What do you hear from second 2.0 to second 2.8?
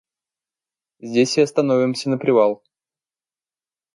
на привал.